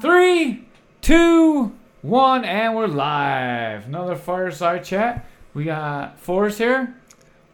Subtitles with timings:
[0.00, 0.64] Three,
[1.02, 3.86] two, one, and we're live.
[3.86, 5.26] Another fireside chat.
[5.52, 6.94] We got Forrest here,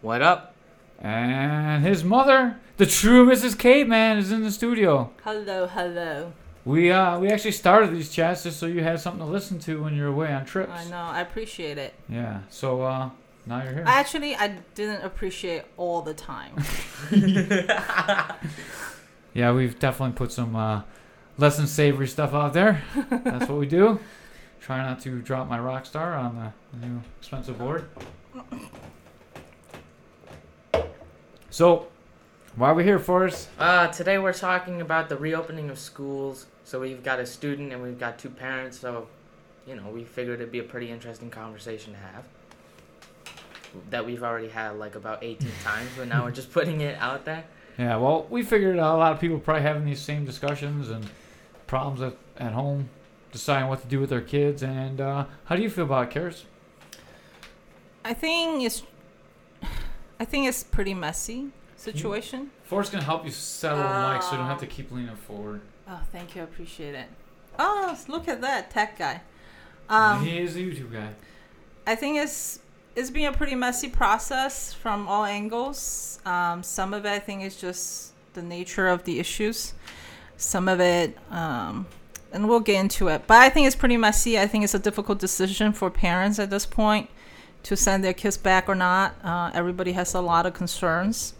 [0.02, 0.54] What up?
[1.00, 3.58] and his mother, the true Mrs.
[3.58, 5.10] Caveman, is in the studio.
[5.24, 6.32] Hello, hello.
[6.64, 9.82] We uh we actually started these chats just so you had something to listen to
[9.82, 10.72] when you're away on trips.
[10.72, 11.94] I know, I appreciate it.
[12.08, 12.40] Yeah.
[12.48, 13.10] So uh
[13.44, 13.84] now you're here.
[13.86, 16.54] Actually, I didn't appreciate all the time.
[19.34, 20.80] Yeah, we've definitely put some uh,
[21.38, 22.82] less than savory stuff out there.
[23.10, 24.00] That's what we do.
[24.60, 27.88] Try not to drop my rock star on the, the new expensive board.
[31.50, 31.86] So,
[32.56, 33.48] why are we here, Forrest?
[33.58, 36.46] Uh, today we're talking about the reopening of schools.
[36.64, 38.78] So we've got a student and we've got two parents.
[38.78, 39.06] So,
[39.66, 42.24] you know, we figured it'd be a pretty interesting conversation to have.
[43.90, 47.24] That we've already had like about 18 times, but now we're just putting it out
[47.24, 47.44] there.
[47.78, 51.06] Yeah, well, we figured a lot of people probably having these same discussions and
[51.66, 52.88] problems at, at home,
[53.32, 54.62] deciding what to do with their kids.
[54.62, 56.44] And uh, how do you feel about it, Karis?
[58.04, 58.82] I think it's,
[60.20, 62.50] I think it's pretty messy situation.
[62.64, 65.60] Forrest can help you settle the mic so you don't have to keep leaning forward.
[65.88, 67.08] Oh, thank you, I appreciate it.
[67.58, 69.22] Oh, look at that tech guy.
[69.88, 71.10] Um, he is a YouTube guy.
[71.86, 72.60] I think it's
[72.96, 76.18] it's been a pretty messy process from all angles.
[76.24, 79.74] Um, some of it, I think, is just the nature of the issues.
[80.36, 81.86] Some of it, um,
[82.32, 83.26] and we'll get into it.
[83.26, 84.38] But I think it's pretty messy.
[84.38, 87.08] I think it's a difficult decision for parents at this point
[87.62, 89.14] to send their kids back or not.
[89.24, 91.34] Uh, everybody has a lot of concerns.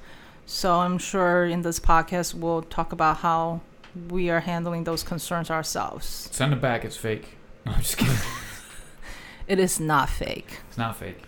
[0.47, 3.61] So I'm sure in this podcast we'll talk about how
[4.09, 6.29] we are handling those concerns ourselves.
[6.33, 6.85] Send it back.
[6.85, 7.29] It's fake.
[7.67, 8.15] No, I'm just kidding.
[9.49, 10.61] It is not fake.
[10.69, 11.19] It's not fake.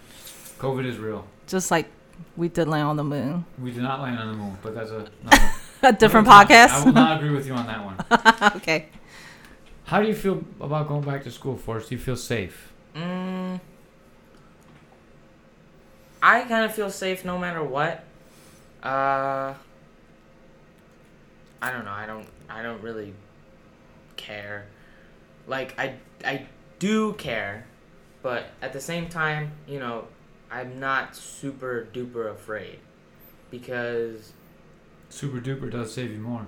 [0.58, 1.24] COVID is real.
[1.46, 1.86] Just like
[2.36, 3.44] we did land on the moon.
[3.60, 5.08] We did not land on the moon, but that's a
[5.82, 6.70] A different podcast?
[6.70, 8.52] I will not agree with you on that one.
[8.56, 8.88] okay.
[9.84, 11.88] How do you feel about going back to school, Forrest?
[11.88, 12.72] Do you feel safe?
[12.94, 13.60] Mm,
[16.20, 18.04] I kind of feel safe no matter what.
[18.82, 19.54] Uh,
[21.62, 21.92] I don't know.
[21.92, 22.26] I don't.
[22.50, 23.14] I don't really
[24.16, 24.66] care.
[25.46, 26.46] Like I, I
[26.78, 27.66] do care,
[28.22, 30.08] but at the same time, you know,
[30.50, 32.80] I'm not super duper afraid
[33.50, 34.32] because
[35.18, 36.46] Super duper does save you more.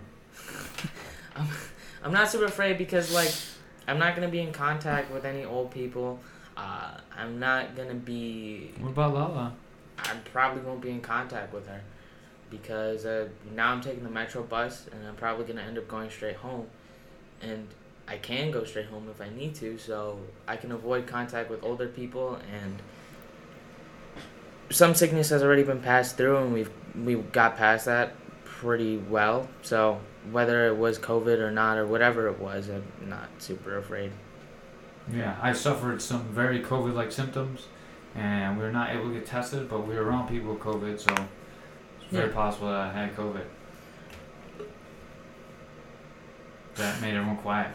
[1.34, 1.48] I'm
[2.04, 3.32] I'm not super afraid because like
[3.88, 6.20] I'm not gonna be in contact with any old people.
[6.56, 9.54] Uh, I'm not gonna be What about Lala?
[9.98, 11.80] I probably won't be in contact with her
[12.48, 13.26] because uh,
[13.56, 16.69] now I'm taking the metro bus and I'm probably gonna end up going straight home,
[17.42, 17.66] and
[18.06, 21.64] I can go straight home if I need to, so I can avoid contact with
[21.64, 22.80] older people and
[24.70, 28.14] some sickness has already been passed through and we've we got past that
[28.60, 29.48] pretty well.
[29.62, 30.00] So
[30.31, 34.12] whether it was COVID or not or whatever it was, I'm not super afraid.
[35.10, 37.69] Yeah, I suffered some very COVID-like symptoms,
[38.15, 41.00] and we were not able to get tested, but we were around people with COVID,
[41.00, 42.34] so it's very Yeah.
[42.34, 43.44] possible that I had COVID.
[46.77, 47.71] That made everyone quiet.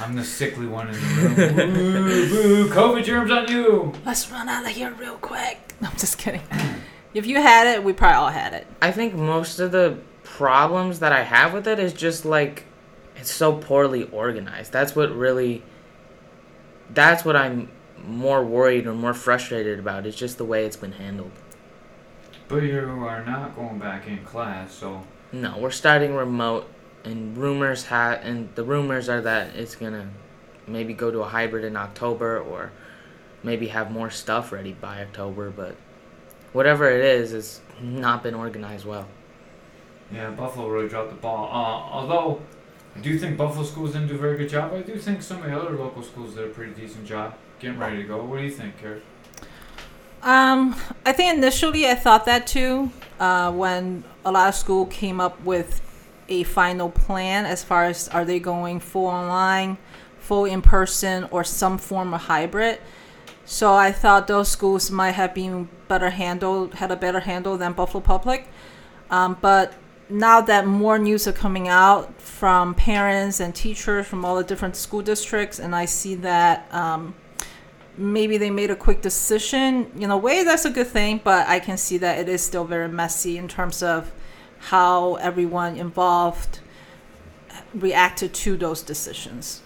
[0.00, 1.34] I'm the sickly one in the room.
[1.74, 3.92] boo, boo, COVID germs on you.
[4.06, 5.58] Let's run out of here real quick.
[5.82, 6.42] I'm just kidding.
[7.14, 8.66] if you had it, we probably all had it.
[8.82, 9.98] I think most of the
[10.40, 12.64] problems that I have with it is just like
[13.14, 14.72] it's so poorly organized.
[14.72, 15.62] That's what really
[16.88, 17.68] that's what I'm
[18.02, 20.06] more worried or more frustrated about.
[20.06, 21.32] It's just the way it's been handled.
[22.48, 26.66] But you are not going back in class, so No, we're starting remote
[27.04, 30.06] and rumors ha and the rumors are that it's going to
[30.66, 32.72] maybe go to a hybrid in October or
[33.42, 35.76] maybe have more stuff ready by October, but
[36.54, 39.06] whatever it is, it's not been organized well.
[40.12, 41.46] Yeah, Buffalo really dropped the ball.
[41.46, 42.40] Uh, although
[42.96, 45.42] I do think Buffalo schools didn't do a very good job, I do think some
[45.42, 48.22] of the other local schools did a pretty decent job getting ready to go.
[48.22, 49.00] What do you think, Kara?
[50.22, 50.76] Um,
[51.06, 52.90] I think initially I thought that too.
[53.18, 55.80] Uh, when a lot of school came up with
[56.28, 59.76] a final plan as far as are they going full online,
[60.18, 62.78] full in person, or some form of hybrid.
[63.44, 67.72] So I thought those schools might have been better handled, had a better handle than
[67.72, 68.46] Buffalo Public.
[69.10, 69.74] Um, but
[70.10, 74.76] now that more news are coming out from parents and teachers from all the different
[74.76, 77.14] school districts, and I see that um,
[77.96, 79.90] maybe they made a quick decision.
[79.98, 82.64] In a way, that's a good thing, but I can see that it is still
[82.64, 84.12] very messy in terms of
[84.58, 86.60] how everyone involved
[87.74, 89.62] reacted to those decisions.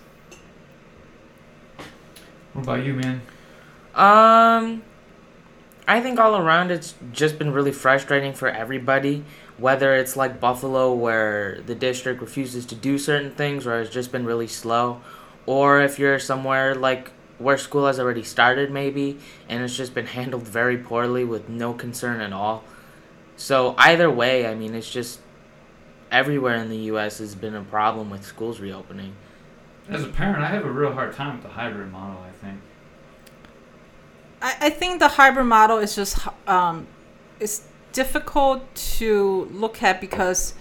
[2.52, 3.22] What about you, man?
[3.94, 4.82] Um,
[5.86, 9.24] I think all around it's just been really frustrating for everybody.
[9.64, 14.12] Whether it's like Buffalo, where the district refuses to do certain things, or it's just
[14.12, 15.00] been really slow,
[15.46, 19.18] or if you're somewhere like where school has already started, maybe,
[19.48, 22.62] and it's just been handled very poorly with no concern at all.
[23.38, 25.20] So either way, I mean, it's just
[26.12, 27.16] everywhere in the U.S.
[27.16, 29.16] has been a problem with schools reopening.
[29.88, 32.22] As a parent, I have a real hard time with the hybrid model.
[32.22, 32.60] I think.
[34.42, 36.86] I, I think the hybrid model is just um,
[37.40, 37.62] it's
[37.94, 40.54] difficult to look at because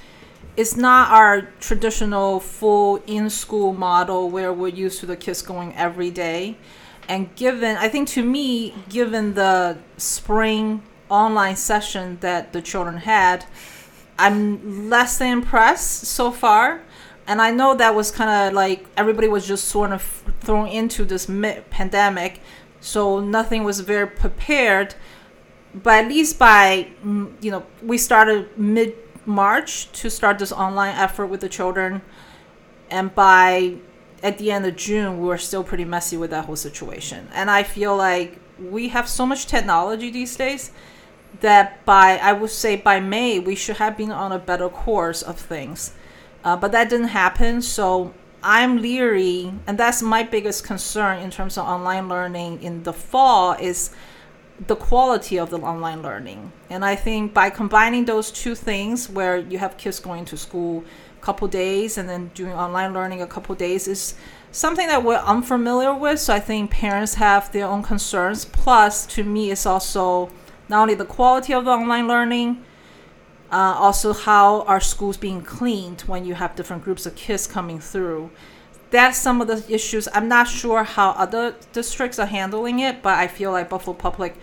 [0.55, 6.11] it's not our traditional full in-school model where we're used to the kids going every
[6.11, 6.55] day.
[7.09, 13.45] And given i think to me given the spring online session that the children had
[14.17, 16.81] i'm less than impressed so far.
[17.27, 20.01] And i know that was kind of like everybody was just sort of
[20.39, 21.25] thrown into this
[21.69, 22.39] pandemic
[22.79, 24.95] so nothing was very prepared
[25.73, 30.95] but at least by mm, you know we started mid March to start this online
[30.95, 32.01] effort with the children,
[32.89, 33.75] and by
[34.21, 37.27] at the end of June, we were still pretty messy with that whole situation.
[37.33, 40.71] And I feel like we have so much technology these days
[41.41, 45.21] that by I would say by May we should have been on a better course
[45.21, 45.93] of things,
[46.43, 47.61] uh, but that didn't happen.
[47.61, 52.93] So I'm leery, and that's my biggest concern in terms of online learning in the
[52.93, 53.91] fall is
[54.67, 56.51] the quality of the online learning.
[56.69, 60.83] And I think by combining those two things, where you have kids going to school
[61.19, 64.15] a couple days and then doing online learning a couple days, is
[64.51, 66.19] something that we're unfamiliar with.
[66.19, 68.45] So I think parents have their own concerns.
[68.45, 70.29] Plus, to me, it's also
[70.69, 72.63] not only the quality of the online learning,
[73.51, 77.79] uh, also how are schools being cleaned when you have different groups of kids coming
[77.79, 78.31] through
[78.93, 80.07] that's some of the issues.
[80.13, 84.35] I'm not sure how other districts are handling it, but I feel like Buffalo Public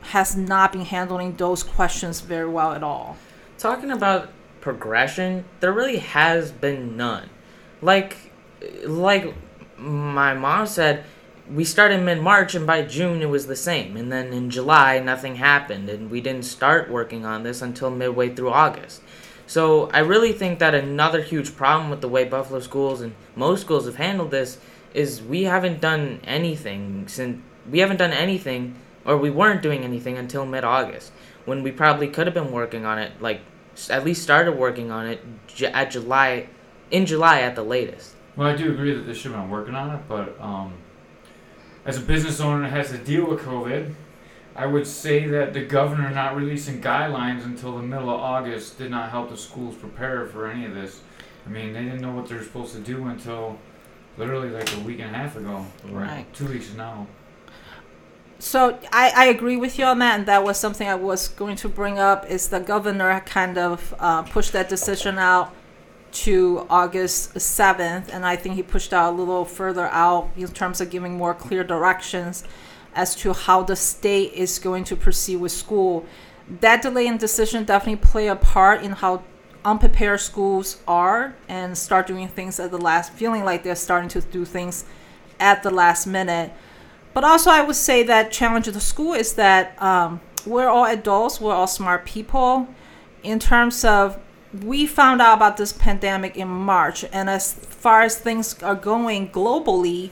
[0.00, 3.16] has not been handling those questions very well at all.
[3.58, 4.30] Talking about
[4.60, 7.30] progression, there really has been none.
[7.80, 8.32] Like
[8.84, 9.32] like
[9.78, 11.04] my mom said,
[11.48, 13.96] we started mid March and by June it was the same.
[13.96, 18.34] And then in July nothing happened and we didn't start working on this until midway
[18.34, 19.00] through August.
[19.46, 23.60] So I really think that another huge problem with the way Buffalo schools and most
[23.60, 24.58] schools have handled this
[24.92, 27.40] is we haven't done anything since
[27.70, 31.12] we haven't done anything or we weren't doing anything until mid-August
[31.44, 33.40] when we probably could have been working on it like
[33.90, 35.22] at least started working on it
[35.72, 36.48] at July
[36.90, 38.14] in July at the latest.
[38.36, 40.74] Well, I do agree that they should have been working on it, but um,
[41.84, 43.94] as a business owner has to deal with COVID,
[44.56, 48.90] I would say that the governor not releasing guidelines until the middle of August did
[48.90, 51.00] not help the schools prepare for any of this.
[51.44, 53.58] I mean, they didn't know what they were supposed to do until
[54.16, 55.66] literally like a week and a half ago.
[55.84, 56.26] Right.
[56.32, 57.06] Two weeks now.
[58.38, 61.56] So I, I agree with you on that, and that was something I was going
[61.56, 62.28] to bring up.
[62.30, 65.54] Is the governor kind of uh, pushed that decision out
[66.12, 70.80] to August seventh, and I think he pushed out a little further out in terms
[70.80, 72.42] of giving more clear directions
[72.96, 76.04] as to how the state is going to proceed with school.
[76.60, 79.22] That delay in decision definitely play a part in how
[79.64, 84.20] unprepared schools are and start doing things at the last, feeling like they're starting to
[84.20, 84.84] do things
[85.38, 86.52] at the last minute.
[87.12, 90.84] But also, I would say that challenge of the school is that um, we're all
[90.84, 92.68] adults, we're all smart people.
[93.22, 94.18] In terms of,
[94.62, 99.30] we found out about this pandemic in March, and as far as things are going
[99.30, 100.10] globally,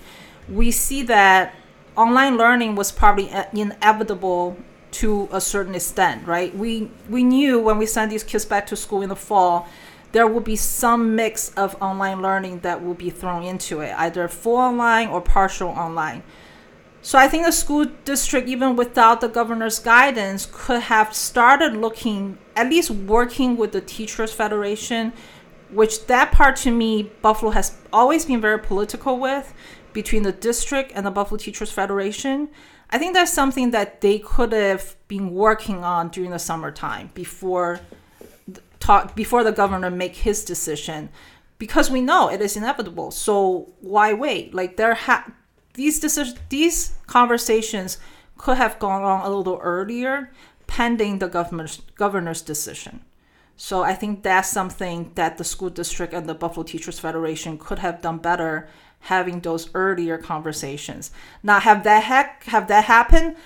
[0.49, 1.55] we see that
[1.97, 4.57] online learning was probably uh, inevitable
[4.93, 6.55] to a certain extent, right?
[6.57, 9.69] We we knew when we sent these kids back to school in the fall,
[10.13, 14.29] there will be some mix of online learning that will be thrown into it, either
[14.29, 16.23] full online or partial online.
[17.03, 22.39] So I think the school district, even without the governor's guidance, could have started looking,
[22.57, 25.13] at least working with the teachers federation,
[25.71, 29.53] which that part to me, Buffalo has always been very political with
[29.95, 32.51] between the district and the Buffalo Teachers Federation.
[32.91, 37.81] I think that's something that they could have been working on during the summertime before
[38.79, 41.09] talk before the governor make his decision
[41.59, 43.11] because we know it is inevitable.
[43.11, 44.53] So why wait?
[44.53, 45.33] Like there ha-
[45.73, 47.97] these decisions these conversations
[48.37, 50.31] could have gone on a little earlier
[50.67, 53.01] pending the governor's governor's decision.
[53.57, 57.79] So I think that's something that the school district and the Buffalo Teachers Federation could
[57.79, 58.69] have done better
[59.05, 61.11] having those earlier conversations.
[61.43, 63.37] Now, have that heck have that happen?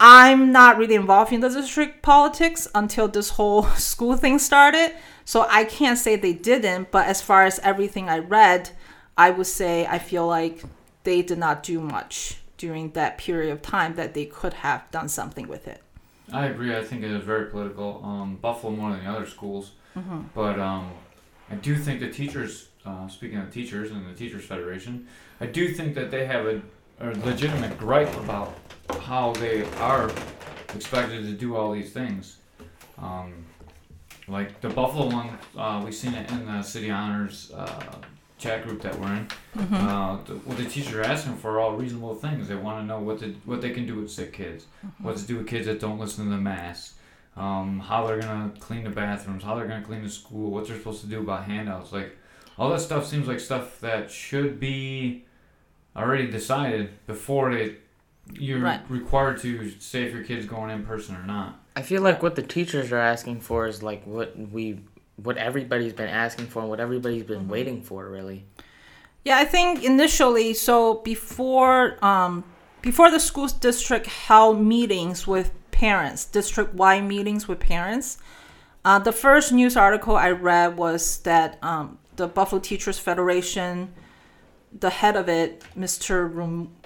[0.00, 5.46] I'm not really involved in the district politics until this whole school thing started, so
[5.48, 6.90] I can't say they didn't.
[6.90, 8.70] But as far as everything I read,
[9.16, 10.62] I would say I feel like
[11.04, 15.08] they did not do much during that period of time that they could have done
[15.08, 15.82] something with it.
[16.32, 16.74] I agree.
[16.74, 18.00] I think it is very political.
[18.02, 20.22] Um, Buffalo more than the other schools, mm-hmm.
[20.34, 20.92] but um,
[21.50, 25.06] I do think the teachers, uh, speaking of teachers and the Teachers Federation,
[25.40, 26.62] I do think that they have a,
[27.00, 28.54] a legitimate gripe about
[29.00, 30.10] how they are
[30.74, 32.38] expected to do all these things.
[32.98, 33.44] Um,
[34.28, 37.96] like the Buffalo one, uh, we seen it in the City Honors uh,
[38.38, 39.28] chat group that we're in.
[39.56, 39.74] Mm-hmm.
[39.74, 42.48] Uh, the, what the teachers are asking for are all reasonable things.
[42.48, 45.04] They want to know what to, what they can do with sick kids, Mm-hmm.
[45.04, 46.94] what to do with kids that don't listen to the mass,
[47.36, 50.76] um, how they're gonna clean the bathrooms, how they're gonna clean the school, what they're
[50.76, 51.92] supposed to do about handouts.
[51.92, 52.16] Like
[52.58, 55.24] all that stuff seems like stuff that should be
[55.96, 57.80] already decided before it
[58.32, 58.80] you're Right.
[58.88, 61.60] required to say if your kid's going in person or not.
[61.76, 64.80] I feel like what the teachers are asking for is like what we,
[65.16, 68.44] what everybody's been asking for and what everybody's been waiting for, really.
[69.24, 72.44] Yeah, I think initially, so before um,
[72.82, 78.18] before the school district held meetings with parents, district wide meetings with parents,
[78.84, 83.92] uh, the first news article I read was that um, the Buffalo Teachers Federation,
[84.78, 86.32] the head of it, Mr.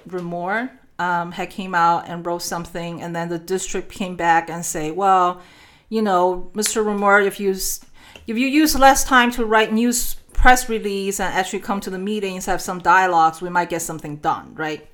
[0.09, 4.65] Rumore, um, had came out and wrote something, and then the district came back and
[4.65, 5.41] say, well,
[5.89, 6.85] you know, Mr.
[6.85, 11.61] Rumore, if you if you use less time to write news press release and actually
[11.61, 14.89] come to the meetings, have some dialogues, we might get something done, right?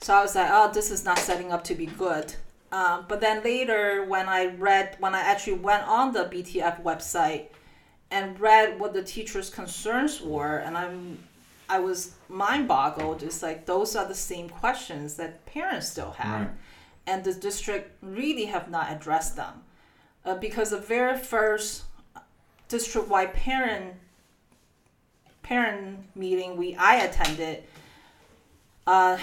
[0.00, 2.34] So I was like, oh, this is not setting up to be good.
[2.72, 7.46] Um, but then later, when I read, when I actually went on the BTF website
[8.14, 11.18] and read what the teachers' concerns were, and I'm,
[11.68, 13.24] I was mind boggled.
[13.24, 16.50] It's like those are the same questions that parents still have, Right.
[17.08, 19.54] and the district really have not addressed them,
[20.24, 21.82] uh, because the very first
[22.68, 23.94] district-wide parent
[25.42, 27.64] parent meeting we I attended,
[28.86, 29.18] uh,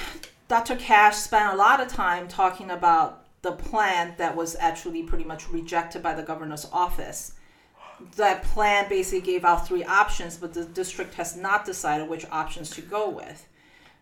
[0.49, 0.75] Dr.
[0.75, 5.49] Cash spent a lot of time talking about the plan that was actually pretty much
[5.49, 7.33] rejected by the governor's office.
[8.15, 12.69] That plan basically gave out three options, but the district has not decided which options
[12.71, 13.47] to go with.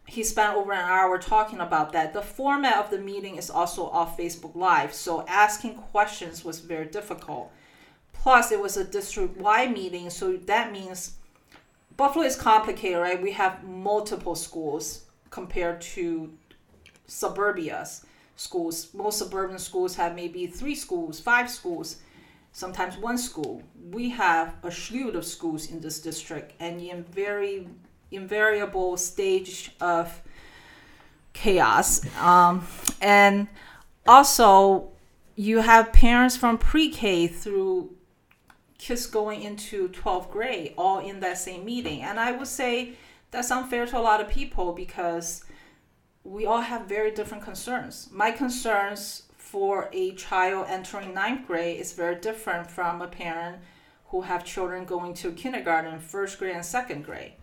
[0.05, 2.13] He spent over an hour talking about that.
[2.13, 6.85] The format of the meeting is also off Facebook Live, so asking questions was very
[6.85, 7.51] difficult.
[8.13, 11.13] Plus, it was a district wide meeting, so that means
[11.95, 13.21] Buffalo is complicated, right?
[13.21, 16.33] We have multiple schools compared to
[17.07, 18.93] suburbia's schools.
[18.93, 21.97] Most suburban schools have maybe three schools, five schools,
[22.51, 23.63] sometimes one school.
[23.91, 27.67] We have a slew of schools in this district, and in very
[28.11, 30.21] invariable stage of
[31.33, 32.01] chaos.
[32.17, 32.65] Um,
[33.01, 33.47] and
[34.07, 34.89] also,
[35.35, 37.95] you have parents from pre-K through
[38.77, 42.01] kids going into 12th grade all in that same meeting.
[42.01, 42.93] And I would say
[43.31, 45.45] that's unfair to a lot of people because
[46.23, 48.09] we all have very different concerns.
[48.11, 53.57] My concerns for a child entering ninth grade is very different from a parent
[54.09, 57.33] who have children going to kindergarten, first grade, and second grade.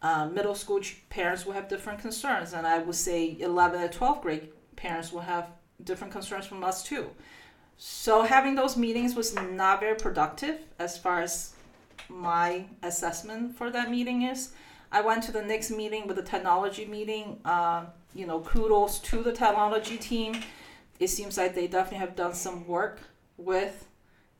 [0.00, 3.92] Uh, middle school ch- parents will have different concerns, and I would say 11 and
[3.92, 5.50] 12th grade parents will have
[5.84, 7.10] different concerns from us too.
[7.76, 11.52] So having those meetings was not very productive as far as
[12.08, 14.52] my assessment for that meeting is.
[14.90, 17.40] I went to the next meeting with the technology meeting.
[17.44, 20.42] Uh, you know, kudos to the technology team.
[20.98, 23.00] It seems like they definitely have done some work
[23.36, 23.88] with.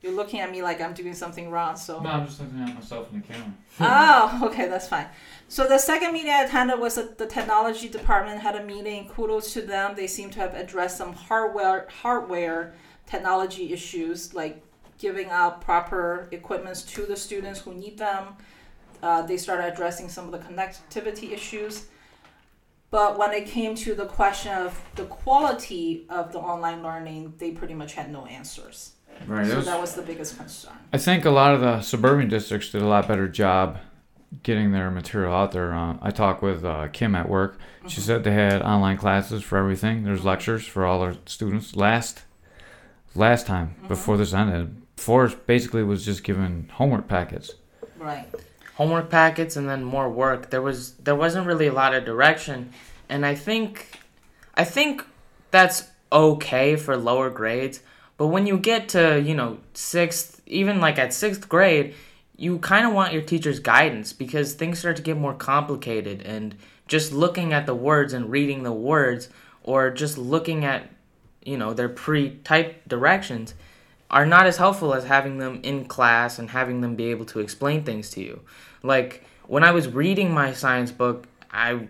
[0.01, 2.01] You're looking at me like I'm doing something wrong, so.
[2.01, 3.53] No, I'm just looking at myself in the camera.
[3.79, 5.07] oh, okay, that's fine.
[5.47, 9.07] So the second meeting I attended was that the technology department had a meeting.
[9.07, 9.95] Kudos to them.
[9.95, 12.73] They seem to have addressed some hardware hardware
[13.05, 14.61] technology issues, like
[14.97, 18.35] giving out proper equipments to the students who need them.
[19.01, 21.87] Uh, they started addressing some of the connectivity issues.
[22.93, 27.49] But when it came to the question of the quality of the online learning, they
[27.49, 28.91] pretty much had no answers.
[29.25, 29.47] Right.
[29.47, 30.73] so that was the biggest concern.
[30.93, 33.79] I think a lot of the suburban districts did a lot better job
[34.43, 35.73] getting their material out there.
[35.73, 37.57] Uh, I talked with uh, Kim at work.
[37.87, 40.03] She said they had online classes for everything.
[40.03, 41.75] There's lectures for all their students.
[41.75, 42.21] Last
[43.15, 47.55] last time before this ended, Forrest basically was just given homework packets.
[47.97, 48.27] Right.
[48.75, 50.49] Homework packets and then more work.
[50.49, 52.71] There was there wasn't really a lot of direction,
[53.09, 53.99] and I think
[54.55, 55.05] I think
[55.51, 57.81] that's okay for lower grades.
[58.17, 61.95] But when you get to you know sixth, even like at sixth grade,
[62.35, 66.55] you kind of want your teacher's guidance because things start to get more complicated, and
[66.87, 69.29] just looking at the words and reading the words,
[69.63, 70.89] or just looking at
[71.45, 73.53] you know their pre-typed directions
[74.13, 77.39] are not as helpful as having them in class and having them be able to
[77.39, 78.39] explain things to you.
[78.83, 81.87] Like when I was reading my science book, I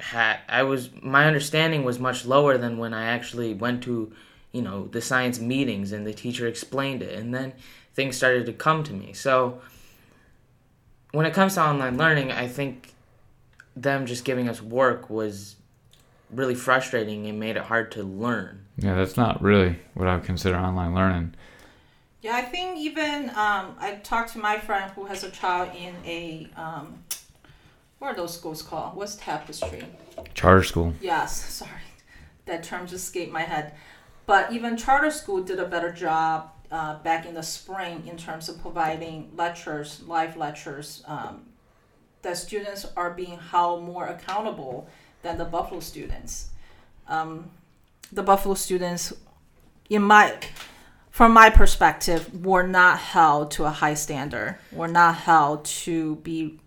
[0.00, 4.12] had I was my understanding was much lower than when I actually went to,
[4.50, 7.52] you know, the science meetings and the teacher explained it and then
[7.94, 9.12] things started to come to me.
[9.12, 9.62] So
[11.12, 12.94] when it comes to online learning, I think
[13.76, 15.54] them just giving us work was
[16.36, 18.64] really frustrating and made it hard to learn.
[18.76, 21.34] Yeah, that's not really what I would consider online learning.
[22.22, 25.94] Yeah, I think even um, I talked to my friend who has a child in
[26.04, 27.04] a um,
[27.98, 28.96] what are those schools called?
[28.96, 29.84] What's Tapestry?
[30.34, 30.94] Charter school.
[31.00, 31.70] Yes, sorry,
[32.46, 33.74] that term just escaped my head.
[34.26, 38.48] But even charter school did a better job uh, back in the spring in terms
[38.48, 41.02] of providing lectures, live lectures.
[41.06, 41.46] Um,
[42.24, 44.88] that students are being held more accountable
[45.24, 46.50] than the Buffalo students.
[47.08, 47.50] Um,
[48.12, 49.12] the Buffalo students,
[49.90, 50.38] in my
[51.10, 54.58] from my perspective, were not held to a high standard.
[54.70, 56.60] Were not held to be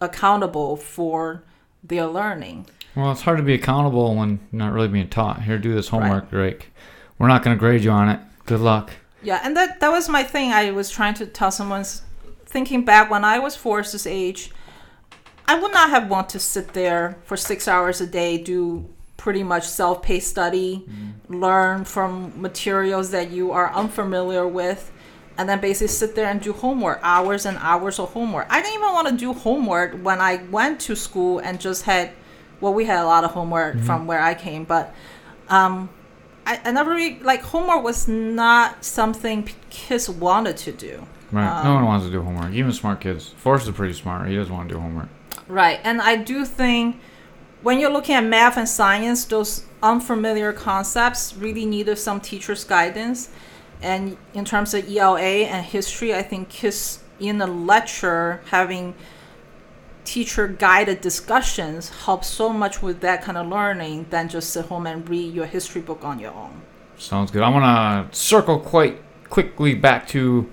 [0.00, 1.44] accountable for
[1.82, 2.66] their learning.
[2.96, 5.42] Well, it's hard to be accountable when you're not really being taught.
[5.42, 6.72] Here, do this homework, Drake.
[7.18, 8.20] We're not going to grade you on it.
[8.46, 8.92] Good luck.
[9.22, 10.52] Yeah, and that that was my thing.
[10.52, 12.02] I was trying to tell someone's
[12.46, 14.50] thinking back when I was Forrest's age,
[15.48, 18.86] I would not have want to sit there for six hours a day, do
[19.16, 21.34] pretty much self-paced study, mm-hmm.
[21.42, 24.92] learn from materials that you are unfamiliar with,
[25.38, 28.46] and then basically sit there and do homework, hours and hours of homework.
[28.50, 32.12] I didn't even want to do homework when I went to school and just had,
[32.60, 33.86] well, we had a lot of homework mm-hmm.
[33.86, 34.94] from where I came, but
[35.48, 35.88] um,
[36.44, 41.06] I, I never really like homework was not something kids wanted to do.
[41.32, 41.62] Right.
[41.64, 42.52] no um, one wants to do homework.
[42.52, 43.28] Even smart kids.
[43.30, 44.28] Forrest is pretty smart.
[44.28, 45.08] He doesn't want to do homework.
[45.46, 47.00] Right, and I do think
[47.62, 53.30] when you're looking at math and science, those unfamiliar concepts really needed some teacher's guidance.
[53.80, 56.64] And in terms of ELA and history, I think
[57.20, 58.94] in a lecture having
[60.04, 64.86] teacher guided discussions helps so much with that kind of learning than just sit home
[64.86, 66.62] and read your history book on your own.
[66.96, 67.42] Sounds good.
[67.42, 70.50] I want to circle quite quickly back to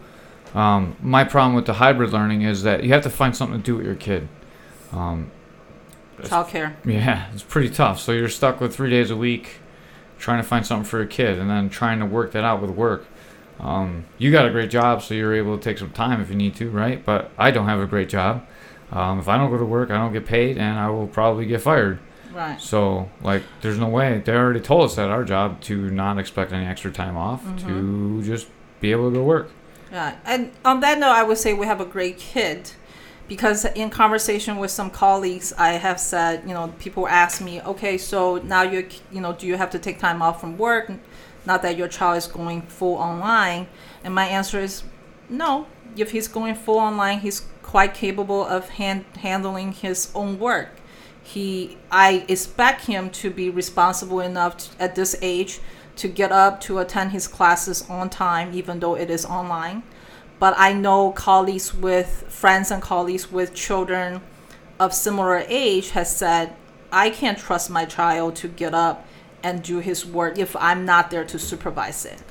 [0.54, 3.64] um, my problem with the hybrid learning is that you have to find something to
[3.64, 4.28] do with your kid.
[4.92, 5.32] Um,
[6.22, 6.76] Childcare.
[6.86, 8.00] yeah, it's pretty tough.
[8.00, 9.58] So you're stuck with three days a week
[10.18, 12.72] trying to find something for your kid and then trying to work that out with
[12.72, 13.06] work.
[13.60, 16.36] Um, you got a great job, so you're able to take some time if you
[16.36, 17.04] need to, right?
[17.04, 18.46] But I don't have a great job.
[18.92, 21.46] Um, if I don't go to work, I don't get paid, and I will probably
[21.46, 22.00] get fired.
[22.34, 22.60] Right.
[22.60, 24.22] So, like, there's no way.
[24.24, 28.22] They already told us at our job to not expect any extra time off, to
[28.24, 28.48] just
[28.82, 29.52] be able to go work.
[29.92, 32.72] Yeah, and on that note, I would say we have a great kid
[33.28, 37.98] because in conversation with some colleagues, I have said, you know, people ask me, okay,
[37.98, 40.92] so now you're, you know, do you have to take time off from work?
[41.46, 43.68] Not that your child is going full online.
[44.04, 44.84] And my answer is
[45.28, 45.66] no.
[45.98, 50.70] If he's going full online, he's quite capable of hand, handling his own work.
[51.24, 55.60] He, I expect him to be responsible enough to, at this age
[55.96, 59.82] to get up to attend his classes on time, even though it is online
[60.40, 64.22] but I know colleagues with friends and colleagues with children
[64.80, 66.56] of similar age has said,
[66.92, 69.06] I can't trust my child to get up
[69.44, 72.22] and do his work if I'm not there to supervise it.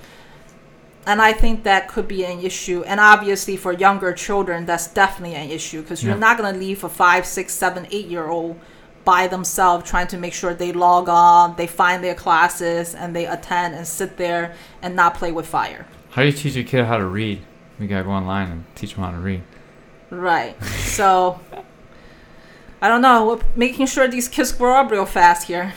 [1.07, 2.83] And I think that could be an issue.
[2.87, 6.83] And obviously, for younger children, that's definitely an issue because you're not going to leave
[6.83, 8.59] a five, six, seven, eight year old
[9.05, 13.27] by themselves trying to make sure they log on, they find their classes, and they
[13.27, 15.87] attend and sit there and not play with fire.
[16.11, 17.43] How do you teach a kid how to read?
[17.79, 19.43] You gotta go online and teach them how to read.
[20.11, 20.63] Right.
[20.65, 21.41] So
[22.81, 23.27] I don't know.
[23.27, 25.73] We're making sure these kids grow up real fast here.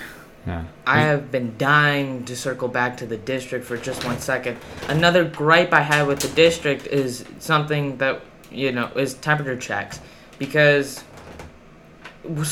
[0.45, 0.65] Yeah.
[0.86, 4.57] I have been dying to circle back to the district for just one second.
[4.88, 9.99] Another gripe I had with the district is something that, you know, is temperature checks.
[10.39, 11.01] Because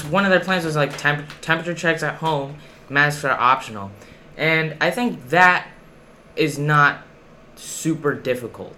[0.09, 2.57] one of their plans was like temp- temperature checks at home,
[2.89, 3.91] masks are optional.
[4.35, 5.67] And I think that
[6.35, 6.99] is not
[7.55, 8.75] super difficult.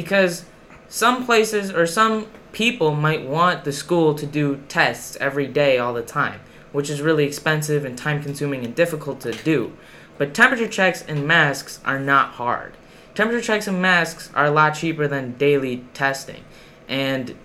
[0.00, 0.44] Because
[0.88, 5.92] some places or some people might want the school to do tests every day all
[5.92, 6.40] the time
[6.72, 9.72] which is really expensive and time consuming and difficult to do.
[10.16, 12.76] But temperature checks and masks are not hard.
[13.14, 16.44] Temperature checks and masks are a lot cheaper than daily testing
[16.88, 17.36] and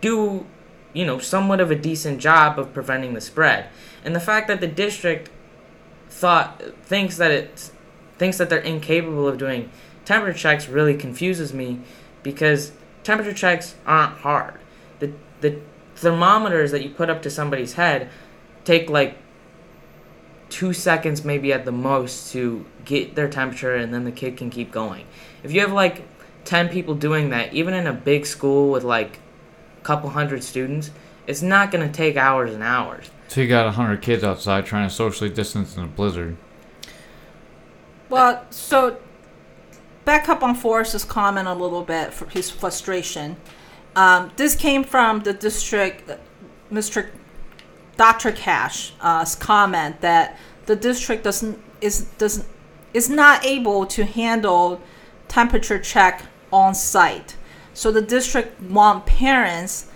[0.00, 0.46] do,
[0.92, 3.68] you know, somewhat of a decent job of preventing the spread.
[4.04, 5.30] And the fact that the district
[6.08, 7.70] thought thinks that it
[8.18, 9.70] thinks that they're incapable of doing
[10.06, 11.80] temperature checks really confuses me
[12.22, 12.72] because
[13.04, 14.58] temperature checks aren't hard.
[15.00, 15.60] The the
[15.94, 18.08] thermometers that you put up to somebody's head
[18.64, 19.18] take like
[20.48, 24.50] two seconds maybe at the most to get their temperature and then the kid can
[24.50, 25.04] keep going
[25.42, 26.02] if you have like
[26.44, 29.18] 10 people doing that even in a big school with like
[29.80, 30.90] a couple hundred students
[31.26, 34.66] it's not going to take hours and hours So you got a hundred kids outside
[34.66, 36.36] trying to socially distance in a blizzard.
[38.08, 38.98] Well, so
[40.06, 43.36] back up on Forrest's comment a little bit for his frustration.
[43.94, 46.10] Um, this came from the district,
[46.72, 47.10] Mr.
[47.98, 48.32] Dr.
[48.32, 52.46] Cash's uh, comment that the district doesn't is doesn't
[52.94, 54.80] is not able to handle
[55.28, 57.36] temperature check on site.
[57.74, 59.86] So the district want parents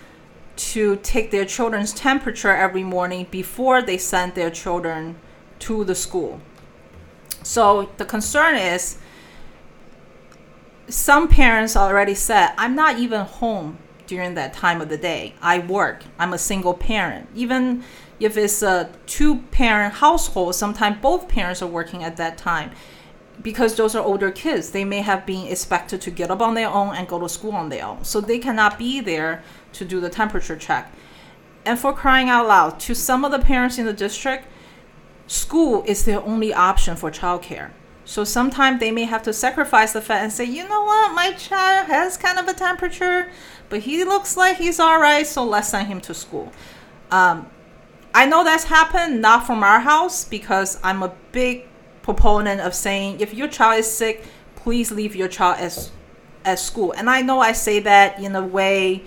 [0.57, 5.15] to take their children's temperature every morning before they send their children
[5.59, 6.41] to the school.
[7.43, 8.97] So the concern is
[10.91, 13.77] some parents already said, I'm not even home
[14.07, 15.35] during that time of the day.
[15.41, 16.03] I work.
[16.19, 17.29] I'm a single parent.
[17.33, 17.83] Even
[18.19, 22.71] if it's a two parent household, sometimes both parents are working at that time
[23.41, 24.71] because those are older kids.
[24.71, 27.53] They may have been expected to get up on their own and go to school
[27.53, 28.03] on their own.
[28.03, 30.93] So they cannot be there to do the temperature check.
[31.65, 34.45] And for crying out loud, to some of the parents in the district,
[35.27, 37.71] school is their only option for childcare.
[38.11, 41.31] So sometimes they may have to sacrifice the fact and say, you know what, my
[41.31, 43.31] child has kind of a temperature,
[43.69, 46.51] but he looks like he's all right, so let's send him to school.
[47.09, 47.49] Um,
[48.13, 51.69] I know that's happened, not from our house, because I'm a big
[52.01, 54.25] proponent of saying if your child is sick,
[54.57, 55.89] please leave your child at,
[56.43, 56.91] at school.
[56.91, 59.05] And I know I say that in a way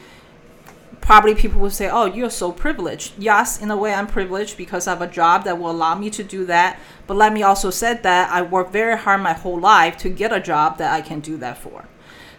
[1.04, 4.88] probably people will say, "Oh, you're so privileged." Yes, in a way, I'm privileged because
[4.88, 6.80] I have a job that will allow me to do that.
[7.06, 10.32] But let me also say that I work very hard my whole life to get
[10.32, 11.84] a job that I can do that for.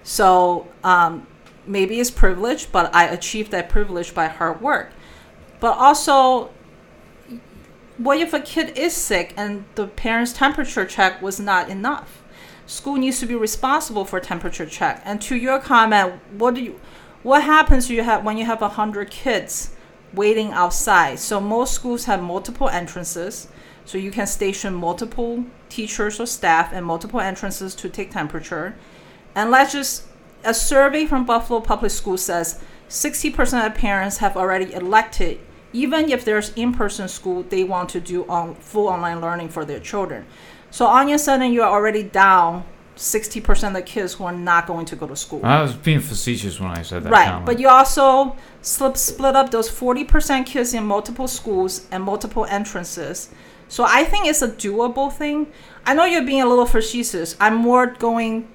[0.04, 1.28] So um,
[1.68, 4.92] maybe it's privilege, but I achieved that privilege by hard work.
[5.60, 6.50] But also,
[7.98, 12.24] what if a kid is sick and the parent's temperature check was not enough?
[12.68, 15.02] School needs to be responsible for temperature check.
[15.06, 16.80] And to your comment, what do you?
[17.26, 19.72] What happens you have when you have 100 kids
[20.14, 21.18] waiting outside?
[21.18, 23.48] So most schools have multiple entrances
[23.84, 28.76] so you can station multiple teachers or staff and multiple entrances to take temperature.
[29.34, 30.04] And let's just
[30.44, 35.40] a survey from buffalo public schools says 60% of parents have already elected
[35.74, 39.80] even if there's in-person school they want to do on full online learning for their
[39.80, 40.28] children.
[40.70, 44.68] So on your sudden you're already down sixty percent of the kids who are not
[44.68, 45.42] going to go to school.
[45.44, 47.12] I was being facetious when I said that.
[47.12, 47.46] Right, comment.
[47.46, 52.46] but you also slip, split up those forty percent kids in multiple schools and multiple
[52.46, 53.30] entrances.
[53.68, 55.48] So I think it's a doable thing.
[55.86, 57.36] I know you're being a little facetious.
[57.40, 58.48] I'm more going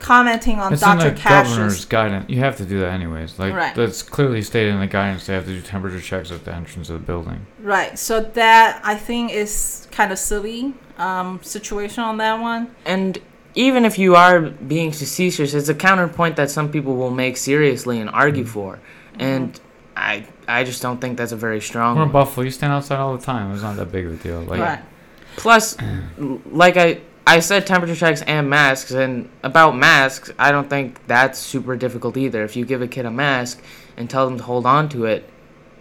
[0.00, 1.08] commenting on it's Dr.
[1.08, 1.52] in the Cash's.
[1.52, 2.28] governor's guidance.
[2.28, 3.38] You have to do that anyways.
[3.38, 3.74] Like Right.
[3.74, 5.26] that's clearly stated in the guidance.
[5.26, 7.46] They have to do temperature checks at the entrance of the building.
[7.60, 7.98] Right.
[7.98, 12.74] So that I think is kind of silly um, situation on that one.
[12.84, 13.18] And
[13.54, 18.00] even if you are being facetious, it's a counterpoint that some people will make seriously
[18.00, 18.80] and argue for.
[19.18, 19.58] And
[19.96, 22.24] I I just don't think that's a very strong We're in one.
[22.24, 22.44] Buffalo.
[22.44, 23.52] You stand outside all the time.
[23.52, 24.40] It's not that big of a deal.
[24.42, 24.80] Like right.
[25.36, 25.76] Plus,
[26.46, 31.38] like I I said, temperature checks and masks, and about masks, I don't think that's
[31.38, 32.44] super difficult either.
[32.44, 33.62] If you give a kid a mask
[33.96, 35.28] and tell them to hold on to it,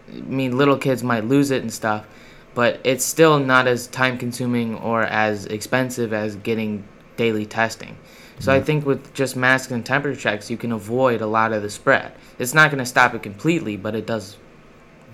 [0.09, 2.05] I mean, little kids might lose it and stuff,
[2.53, 7.97] but it's still not as time consuming or as expensive as getting daily testing.
[8.39, 8.65] So I mm-hmm.
[8.65, 12.13] think with just masks and temperature checks, you can avoid a lot of the spread.
[12.39, 14.37] It's not going to stop it completely, but it does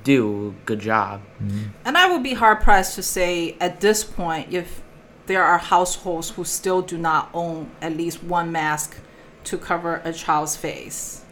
[0.04, 1.22] do a good job.
[1.44, 1.64] Mm-hmm.
[1.86, 4.82] And I would be hard pressed to say at this point if
[5.28, 8.98] there are households who still do not own at least one mask
[9.44, 11.24] to cover a child's face.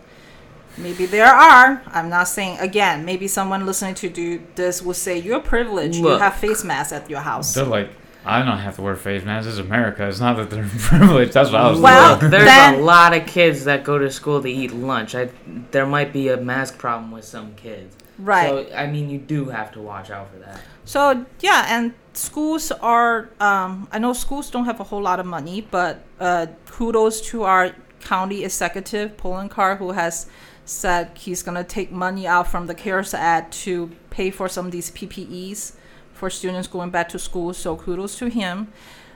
[0.77, 1.81] Maybe there are.
[1.87, 3.03] I'm not saying again.
[3.03, 5.95] Maybe someone listening to do this will say you're privileged.
[5.95, 7.55] You have face masks at your house.
[7.55, 7.89] they're like,
[8.27, 9.45] I don't have to wear face masks.
[9.45, 10.07] This is America.
[10.07, 11.33] It's not that they're privileged.
[11.33, 11.79] That's what I was.
[11.79, 12.29] Well, thinking.
[12.31, 15.15] There's then- a lot of kids that go to school to eat lunch.
[15.15, 15.29] I,
[15.71, 17.95] there might be a mask problem with some kids.
[18.19, 18.67] Right.
[18.69, 20.59] So I mean, you do have to watch out for that.
[20.85, 23.29] So yeah, and schools are.
[23.39, 27.43] Um, I know schools don't have a whole lot of money, but uh, kudos to
[27.43, 30.27] our county executive Poloncarz, who has
[30.65, 34.71] said he's gonna take money out from the CARES Act to pay for some of
[34.71, 35.73] these PPEs
[36.17, 37.53] for students going back to school.
[37.53, 38.67] So kudos to him.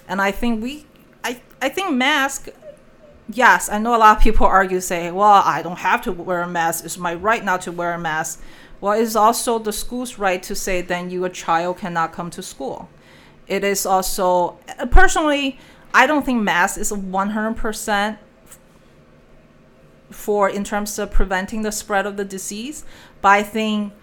[0.07, 0.85] And I think we,
[1.23, 2.49] I I think mask.
[3.33, 6.41] Yes, I know a lot of people argue say, well, I don't have to wear
[6.41, 6.83] a mask.
[6.85, 8.41] It's my right not to wear a mask.
[8.81, 12.89] Well, it's also the school's right to say then your child cannot come to school.
[13.47, 15.59] It is also uh, personally,
[15.93, 18.17] I don't think mask is one hundred percent
[20.09, 22.83] for in terms of preventing the spread of the disease,
[23.21, 23.93] but I think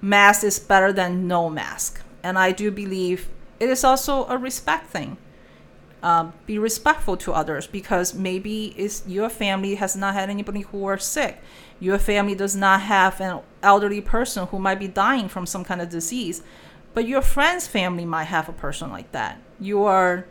[0.00, 3.28] mask is better than no mask, and I do believe
[3.60, 5.16] it is also a respect thing.
[6.02, 10.84] Um, be respectful to others because maybe it's your family has not had anybody who
[10.86, 11.40] are sick.
[11.78, 15.80] Your family does not have an elderly person who might be dying from some kind
[15.80, 16.42] of disease,
[16.94, 19.40] but your friend's family might have a person like that.
[19.60, 20.26] Your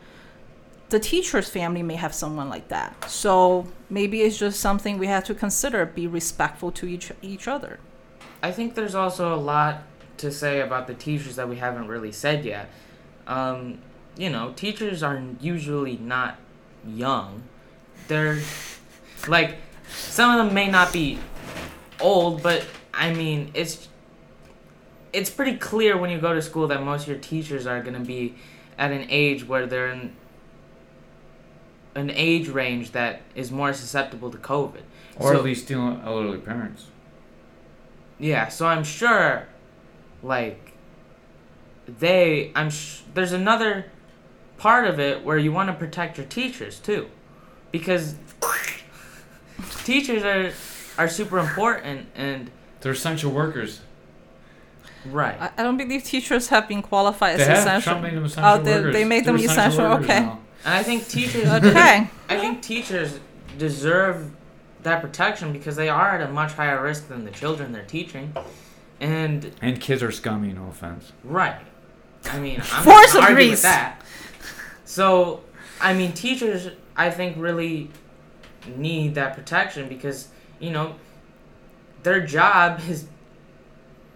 [0.89, 3.09] the teacher's family may have someone like that.
[3.09, 5.85] So maybe it's just something we have to consider.
[5.85, 7.79] Be respectful to each each other.
[8.43, 9.83] I think there's also a lot
[10.17, 12.69] to say about the teachers that we haven't really said yet.
[13.27, 13.79] Um,
[14.17, 16.37] you know, teachers are usually not
[16.87, 17.43] young.
[18.07, 18.39] They're
[19.27, 19.57] like
[19.89, 21.19] some of them may not be
[21.99, 23.87] old, but I mean, it's
[25.11, 27.93] it's pretty clear when you go to school that most of your teachers are going
[27.93, 28.35] to be
[28.77, 30.13] at an age where they're in
[31.95, 34.81] an age range that is more susceptible to COVID.
[35.17, 36.87] Or So- at least dealing elderly parents.
[38.19, 39.47] Yeah, so I'm sure,
[40.25, 40.71] like,
[41.87, 43.85] they, I'm sh- there's another
[44.57, 47.07] part of it where you want to protect your teachers too,
[47.71, 48.15] because
[49.83, 50.51] teachers are
[50.97, 52.49] are super important and
[52.81, 53.81] They're essential workers.
[55.05, 55.35] right.
[55.39, 57.91] I, I don't believe teachers have been qualified They as have essential.
[57.91, 58.93] Trump made them essential Oh, they- workers.
[58.93, 60.19] they made them They're essential, workers okay.
[60.21, 60.39] now.
[60.63, 62.09] And I think teachers, okay.
[62.29, 63.19] I think teachers
[63.57, 64.31] deserve
[64.83, 68.33] that protection because they are at a much higher risk than the children they're teaching,
[68.99, 71.11] and And kids are scummy, no offense.
[71.23, 71.61] Right.
[72.25, 73.51] I mean, I'm Force not agrees.
[73.51, 74.01] with that.
[74.85, 75.41] So,
[75.81, 77.89] I mean, teachers, I think, really
[78.77, 80.27] need that protection because
[80.59, 80.95] you know
[82.03, 83.07] their job is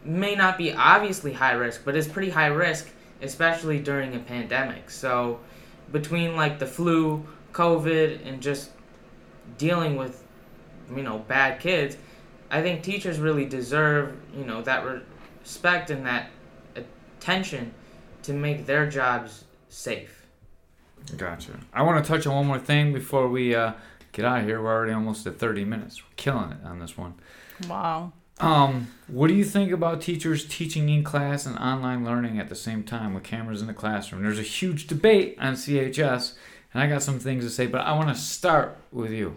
[0.04, 2.89] may not be obviously high risk, but it's pretty high risk,
[3.22, 4.89] especially during a pandemic.
[4.89, 5.39] So,
[5.92, 8.72] between like the flu, COVID, and just
[9.58, 10.24] dealing with
[10.96, 11.98] you know bad kids,
[12.52, 14.84] I think teachers really deserve you know that
[15.42, 16.30] respect and that
[16.76, 17.74] attention
[18.24, 20.26] to make their jobs safe.
[21.18, 21.60] Gotcha.
[21.74, 23.74] I want to touch on one more thing before we uh,
[24.12, 24.62] get out of here.
[24.62, 26.02] We're already almost at 30 minutes.
[26.04, 27.16] We're killing it on this one.
[27.68, 28.14] Wow.
[28.40, 32.56] Um, what do you think about teachers teaching in class and online learning at the
[32.56, 34.24] same time with cameras in the classroom?
[34.24, 36.34] There's a huge debate on CHS,
[36.74, 39.36] and I got some things to say, but I want to start with you.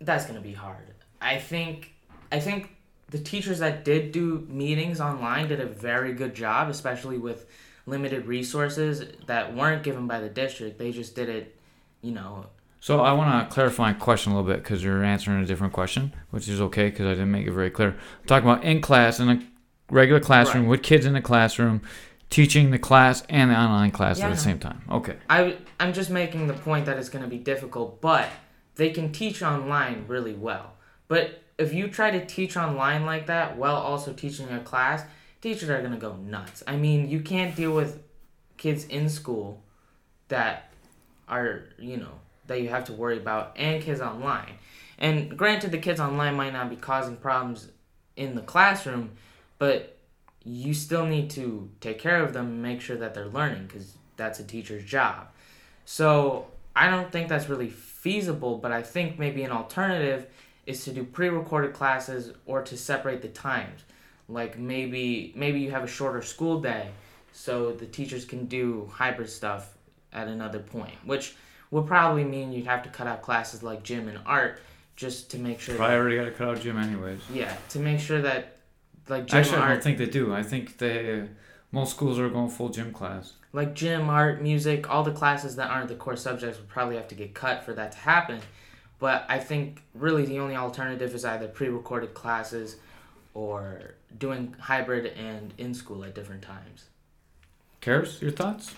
[0.00, 0.94] That's gonna be hard.
[1.20, 1.92] I think
[2.32, 2.70] I think
[3.10, 7.46] the teachers that did do meetings online did a very good job, especially with
[7.86, 10.78] limited resources that weren't given by the district.
[10.78, 11.56] They just did it,
[12.02, 12.46] you know.
[12.80, 15.72] So I want to clarify my question a little bit because you're answering a different
[15.72, 17.90] question, which is okay because I didn't make it very clear.
[17.90, 19.42] I'm talking about in class in a
[19.90, 20.70] regular classroom Right.
[20.70, 21.80] with kids in the classroom,
[22.30, 24.82] teaching the class and the online class Yeah, at the same time.
[24.90, 25.16] Okay.
[25.30, 28.28] I I'm just making the point that it's gonna be difficult, but
[28.74, 30.75] they can teach online really well.
[31.08, 35.04] But if you try to teach online like that while also teaching a class,
[35.40, 36.62] teachers are gonna go nuts.
[36.66, 38.02] I mean, you can't deal with
[38.56, 39.62] kids in school
[40.28, 40.70] that
[41.28, 42.12] are you know
[42.46, 44.54] that you have to worry about and kids online.
[44.98, 47.68] And granted, the kids online might not be causing problems
[48.16, 49.10] in the classroom,
[49.58, 49.96] but
[50.44, 53.94] you still need to take care of them and make sure that they're learning because
[54.16, 55.28] that's a teacher's job.
[55.84, 60.26] So I don't think that's really feasible, but I think maybe an alternative
[60.66, 63.82] is to do pre-recorded classes or to separate the times.
[64.28, 66.88] Like maybe maybe you have a shorter school day,
[67.32, 69.74] so the teachers can do hybrid stuff
[70.12, 71.36] at another point, which
[71.70, 74.60] would probably mean you'd have to cut out classes like gym and art
[74.96, 75.76] just to make sure.
[75.76, 77.20] Probably already got to cut out gym anyways.
[77.32, 78.56] yeah, to make sure that
[79.08, 80.34] like gym Actually, I don't think they do.
[80.34, 81.28] I think they
[81.70, 83.34] most schools are going full gym class.
[83.52, 87.06] like gym, art, music, all the classes that aren't the core subjects would probably have
[87.08, 88.40] to get cut for that to happen.
[88.98, 92.76] But I think really the only alternative is either pre-recorded classes
[93.34, 96.86] or doing hybrid and in school at different times.
[97.82, 98.74] Karis, your thoughts?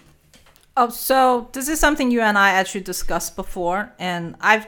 [0.77, 4.67] Oh, so this is something you and I actually discussed before, and I've,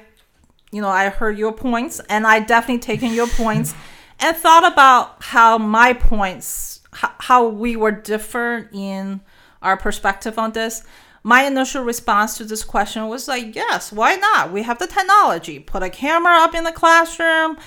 [0.73, 3.75] you know, I heard your points, and I definitely taken your points,
[4.21, 9.21] and thought about how my points, how, how we were different in
[9.63, 10.85] our perspective on this.
[11.22, 14.52] My initial response to this question was like, yes, why not?
[14.52, 15.59] We have the technology.
[15.59, 17.59] Put a camera up in the classroom,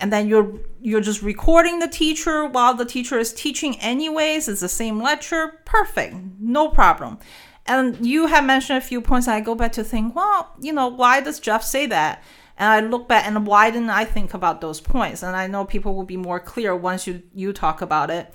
[0.00, 4.48] and then you're you're just recording the teacher while the teacher is teaching anyways.
[4.48, 5.60] It's the same lecture.
[5.64, 6.16] Perfect.
[6.40, 7.18] No problem.
[7.66, 9.26] And you have mentioned a few points.
[9.28, 12.22] I go back to think well you know why does jeff say that?
[12.58, 15.22] And i look back and why didn't i think about those points?
[15.22, 18.32] And i know people will be more clear once you you talk about it.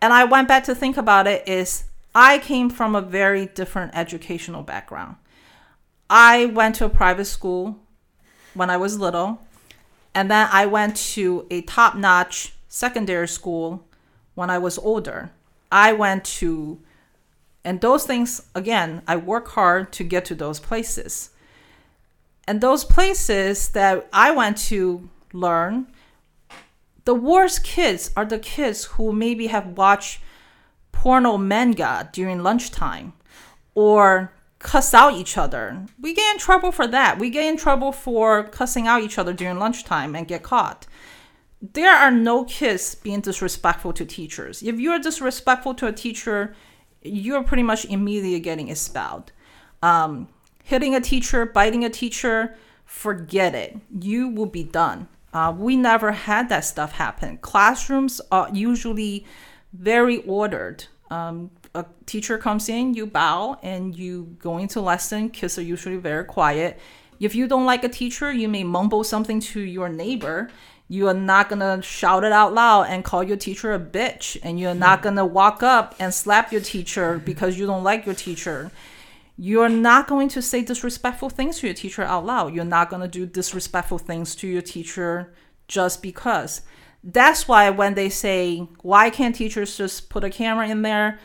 [0.00, 3.92] And i went back to think about it is i came from a very different
[3.94, 5.16] educational background
[6.10, 7.78] i went to a private school
[8.54, 9.40] when i was little
[10.14, 13.86] and then I went to a top notch secondary school
[14.34, 15.30] when I was older.
[15.70, 16.80] I went to,
[17.64, 21.30] and those things, again, I work hard to get to those places.
[22.46, 25.86] And those places that I went to learn,
[27.04, 30.20] the worst kids are the kids who maybe have watched
[31.02, 33.12] porno manga during lunchtime
[33.74, 35.84] or cuss out each other.
[36.00, 37.18] We get in trouble for that.
[37.18, 40.86] We get in trouble for cussing out each other during lunchtime and get caught.
[41.60, 44.62] There are no kids being disrespectful to teachers.
[44.62, 46.54] If you're disrespectful to a teacher,
[47.02, 49.32] you're pretty much immediately getting expelled.
[49.82, 50.28] Um,
[50.62, 53.76] hitting a teacher, biting a teacher, forget it.
[54.00, 55.08] You will be done.
[55.32, 57.38] Uh, we never had that stuff happen.
[57.38, 59.26] Classrooms are usually
[59.72, 60.84] very ordered.
[61.10, 65.30] Um, a teacher comes in, you bow, and you go into lesson.
[65.30, 66.78] Kids are usually very quiet.
[67.20, 70.50] If you don't like a teacher, you may mumble something to your neighbor.
[70.88, 74.58] You are not gonna shout it out loud and call your teacher a bitch, and
[74.58, 78.70] you're not gonna walk up and slap your teacher because you don't like your teacher.
[79.38, 82.54] You're not going to say disrespectful things to your teacher out loud.
[82.54, 85.32] You're not going to do disrespectful things to your teacher
[85.68, 86.62] just because.
[87.04, 91.18] That's why when they say, why can't teachers just put a camera in there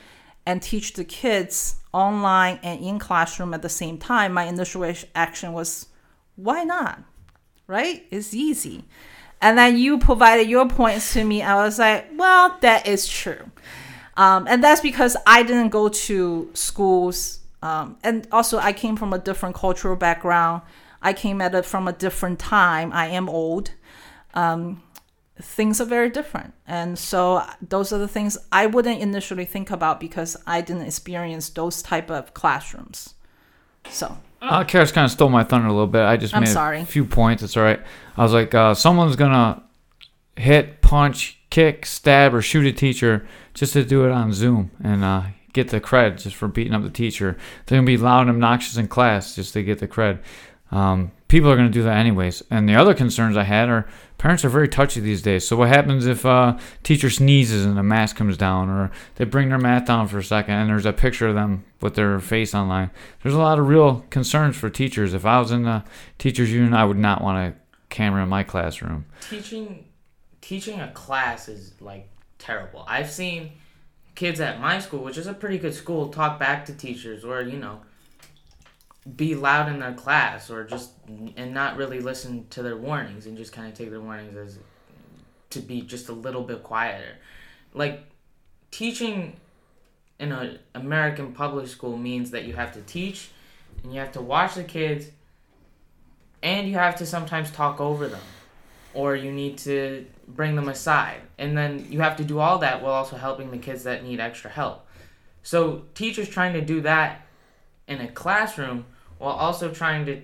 [0.46, 5.54] and teach the kids online and in classroom at the same time, my initial action
[5.54, 5.88] was,
[6.36, 7.04] why not?
[7.68, 8.06] Right?
[8.12, 8.86] It's easy.
[9.42, 11.44] And then you provided your points to me.
[11.44, 13.52] I was like, well, that is true.
[14.16, 19.14] Um, and that's because I didn't go to schools um, and also, I came from
[19.14, 20.62] a different cultural background.
[21.02, 22.94] I came at it from a different time.
[22.94, 23.72] I am old.
[24.34, 24.84] Um,
[25.42, 30.00] things are very different, and so those are the things I wouldn't initially think about
[30.00, 33.14] because I didn't experience those type of classrooms.
[33.90, 34.18] So.
[34.40, 36.04] Uh, Karis kind of stole my thunder a little bit.
[36.04, 36.82] I just I'm made sorry.
[36.82, 37.42] a few points.
[37.42, 37.80] It's all right.
[38.16, 39.64] I was like, uh, someone's gonna
[40.36, 45.04] hit, punch, kick, stab, or shoot a teacher just to do it on Zoom, and
[45.04, 45.24] uh,
[45.54, 47.36] get the cred just for beating up the teacher.
[47.66, 50.20] They're gonna be loud and obnoxious in class just to get the cred.
[50.72, 52.44] Um, people are gonna do that anyways.
[52.52, 55.48] And the other concerns I had are parents are very touchy these days.
[55.48, 59.50] So what happens if a teacher sneezes and the mask comes down, or they bring
[59.50, 62.56] their mask down for a second and there's a picture of them with their face
[62.56, 62.92] online?
[63.22, 65.14] There's a lot of real concerns for teachers.
[65.14, 65.84] If I was in the
[66.18, 67.58] teachers union, I would not want a
[67.90, 69.06] camera in my classroom.
[69.30, 69.86] Teaching,
[70.42, 72.86] teaching a class is like terrible.
[72.88, 73.52] I've seen
[74.16, 77.42] kids at my school, which is a pretty good school, talk back to teachers or,
[77.42, 77.82] you know,
[79.16, 80.92] be loud in their class or just
[81.38, 84.60] and not really listen to their warnings and just kind of take their warnings as
[85.50, 87.16] to be just a little bit quieter.
[87.74, 88.04] Like
[88.72, 89.38] teaching
[90.20, 93.30] in an American public school means that you have to teach
[93.84, 95.08] and you have to watch the kids
[96.44, 98.22] and you have to sometimes talk over them
[98.94, 101.22] or you need to bring them aside.
[101.38, 104.20] And then you have to do all that while also helping the kids that need
[104.20, 104.86] extra help.
[105.44, 107.26] So teachers trying to do that
[107.88, 108.86] in a classroom
[109.18, 110.22] while also trying to,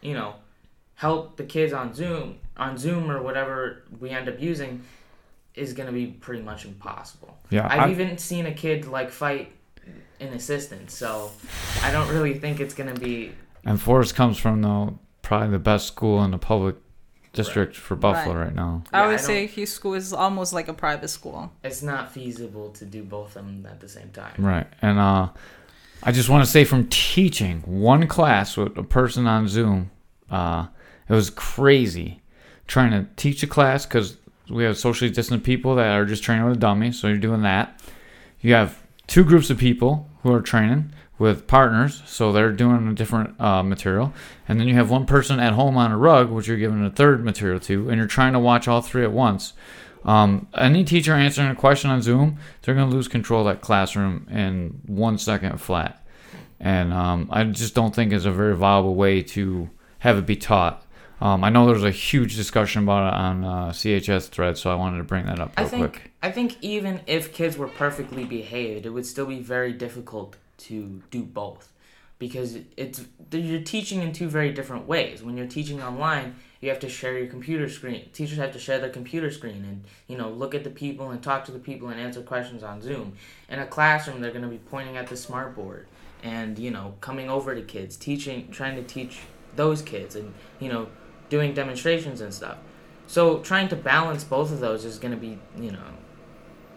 [0.00, 0.34] you know,
[0.94, 4.82] help the kids on Zoom, on Zoom or whatever we end up using
[5.54, 7.36] is going to be pretty much impossible.
[7.50, 7.66] Yeah.
[7.70, 9.52] I've I- even seen a kid like fight
[10.20, 11.30] an assistant, so
[11.82, 13.32] I don't really think it's going to be
[13.64, 16.76] And Forrest comes from the probably the best school in the public
[17.32, 18.84] district for Buffalo right, now.
[18.92, 21.50] I would I say his school is almost like a private school.
[21.62, 24.34] it's not feasible to do both of them at the same time.
[24.38, 24.66] Right.
[24.80, 25.28] And uh,
[26.06, 29.90] I just want to say from teaching one class with a person on Zoom,
[30.30, 30.66] uh,
[31.08, 32.20] it was crazy
[32.66, 34.18] trying to teach a class because
[34.50, 36.92] we have socially distant people that are just training with a dummy.
[36.92, 37.80] So you're doing that.
[38.42, 42.92] You have two groups of people who are training with partners, so they're doing a
[42.92, 44.12] different uh, material.
[44.46, 46.90] And then you have one person at home on a rug, which you're giving a
[46.90, 49.54] third material to, and you're trying to watch all three at once.
[50.04, 53.62] Um, any teacher answering a question on Zoom, they're going to lose control of that
[53.62, 56.04] classroom in one second flat.
[56.60, 60.36] And um, I just don't think it's a very viable way to have it be
[60.36, 60.84] taught.
[61.20, 64.74] Um, I know there's a huge discussion about it on uh, CHS thread, so I
[64.74, 66.12] wanted to bring that up I real think quick.
[66.22, 71.02] I think even if kids were perfectly behaved, it would still be very difficult to
[71.10, 71.72] do both
[72.18, 75.22] because it's you're teaching in two very different ways.
[75.22, 78.08] When you're teaching online, you have to share your computer screen.
[78.14, 81.22] Teachers have to share their computer screen and you know look at the people and
[81.22, 83.12] talk to the people and answer questions on Zoom.
[83.50, 85.86] In a classroom, they're going to be pointing at the smart board
[86.22, 89.20] and you know coming over to kids, teaching, trying to teach
[89.56, 90.88] those kids and you know
[91.28, 92.56] doing demonstrations and stuff.
[93.06, 95.84] So trying to balance both of those is going to be, you know,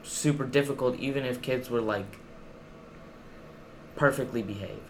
[0.04, 2.20] super difficult even if kids were like
[3.96, 4.82] perfectly behaved.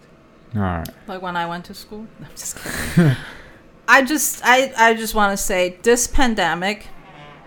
[0.55, 0.89] All right.
[1.05, 2.07] Like when I went to school.
[2.19, 3.15] I'm just kidding.
[3.87, 6.87] I just I, I just want to say this pandemic,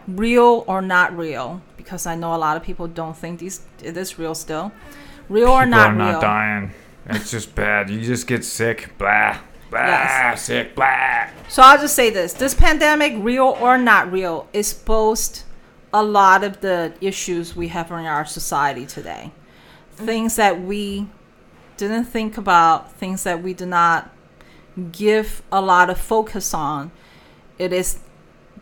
[0.08, 3.96] real or not real, because I know a lot of people don't think these it
[3.96, 4.72] is real still.
[5.28, 5.90] Real or not.
[5.90, 6.20] People not are not real.
[6.20, 6.72] dying.
[7.06, 7.90] It's just bad.
[7.90, 8.92] You just get sick.
[8.98, 9.38] Blah.
[9.70, 9.80] Blah.
[9.80, 10.42] Yes.
[10.42, 10.74] Sick.
[10.74, 11.28] Blah.
[11.48, 15.44] So I'll just say this: this pandemic, real or not real, exposed
[15.92, 19.32] a lot of the issues we have in our society today.
[19.92, 21.06] Things that we
[21.76, 24.10] didn't think about things that we did not
[24.92, 26.90] give a lot of focus on,
[27.58, 27.98] it is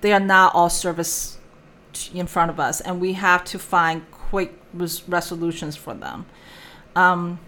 [0.01, 1.39] they are not all service
[2.15, 6.27] in front of us, and we have to find quick res- resolutions for them.
[6.95, 7.41] Um,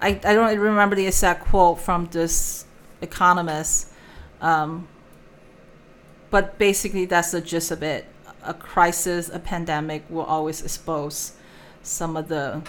[0.00, 2.66] I, I don't remember the exact quote from this
[3.00, 3.90] economist,
[4.40, 4.88] um,
[6.30, 8.06] but basically that's the gist of it.
[8.42, 11.32] A crisis, a pandemic will always expose
[11.82, 12.62] some of the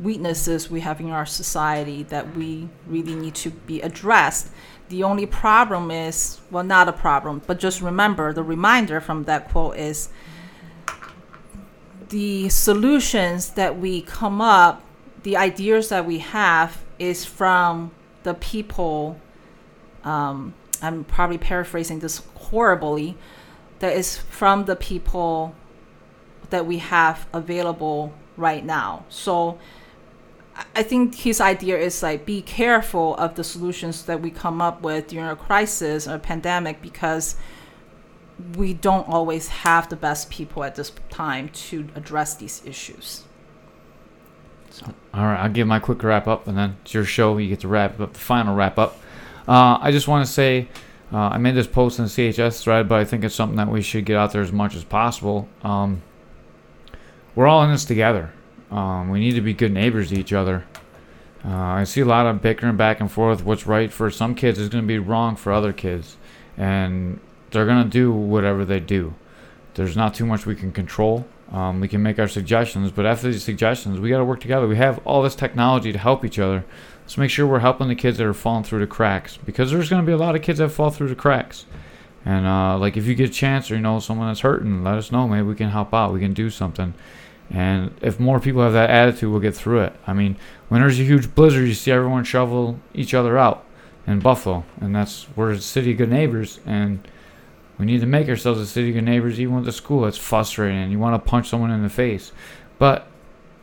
[0.00, 4.50] weaknesses we have in our society that we really need to be addressed.
[4.88, 9.48] The only problem is, well, not a problem, but just remember the reminder from that
[9.50, 10.08] quote is
[12.08, 14.82] the solutions that we come up,
[15.22, 17.92] the ideas that we have is from
[18.24, 19.18] the people.
[20.04, 23.16] Um, I'm probably paraphrasing this horribly.
[23.78, 25.54] That is from the people
[26.50, 29.04] that we have available right now.
[29.08, 29.58] So
[30.74, 34.82] I- think his idea is like be careful of the solutions that we come up
[34.82, 37.36] with during a crisis or a pandemic because
[38.56, 43.24] we don't always have the best people at this time to address these issues.
[45.12, 47.38] All right, I'll give my quick wrap up, and then it's your show.
[47.38, 48.98] You get to wrap up the final wrap up.
[49.46, 50.68] Uh, I just want to say
[51.12, 53.68] uh, I made this post in the CHS thread, but I think it's something that
[53.68, 55.48] we should get out there as much as possible.
[55.62, 56.02] Um,
[57.36, 58.32] we're all in this together.
[58.70, 60.64] Um, we need to be good neighbors to each other.
[61.44, 63.44] Uh, I see a lot of bickering back and forth.
[63.44, 66.16] What's right for some kids is going to be wrong for other kids,
[66.56, 69.14] and they're going to do whatever they do.
[69.74, 71.26] There's not too much we can control.
[71.52, 74.66] Um, we can make our suggestions, but after these suggestions, we got to work together.
[74.66, 76.64] We have all this technology to help each other.
[77.02, 79.90] Let's make sure we're helping the kids that are falling through the cracks because there's
[79.90, 81.66] going to be a lot of kids that fall through the cracks.
[82.24, 84.96] And uh, like if you get a chance or you know someone that's hurting, let
[84.96, 85.28] us know.
[85.28, 86.12] Maybe we can help out.
[86.12, 86.94] We can do something.
[87.54, 89.92] And if more people have that attitude, we'll get through it.
[90.08, 90.36] I mean,
[90.68, 93.64] when there's a huge blizzard, you see everyone shovel each other out
[94.08, 97.06] in Buffalo, and that's we're a city of good neighbors, and
[97.78, 100.04] we need to make ourselves a city of good neighbors, even with the school.
[100.06, 100.90] It's frustrating.
[100.90, 102.32] You want to punch someone in the face,
[102.78, 103.06] but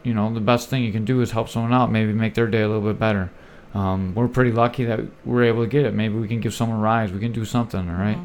[0.03, 1.91] you know the best thing you can do is help someone out.
[1.91, 3.29] Maybe make their day a little bit better.
[3.73, 5.93] Um, we're pretty lucky that we're able to get it.
[5.93, 7.11] Maybe we can give someone a rise.
[7.11, 7.89] We can do something.
[7.89, 8.17] All right?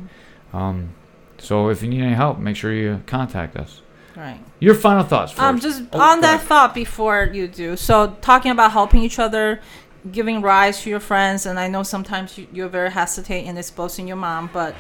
[0.53, 0.57] Mhm.
[0.57, 0.89] Um,
[1.39, 3.83] so if you need any help, make sure you contact us.
[4.17, 4.41] Right.
[4.61, 5.43] Your final thoughts first.
[5.43, 7.77] Um, just Oh, on that thought before you do.
[7.77, 9.61] So talking about helping each other,
[10.11, 14.09] giving rise to your friends, and I know sometimes you, you're very hesitant in exposing
[14.09, 14.75] your mom, but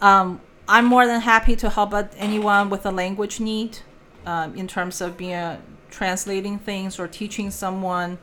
[0.00, 3.78] um, I'm more than happy to help out anyone with a language need,
[4.24, 5.60] um, in terms of being a,
[5.90, 8.18] translating things or teaching someone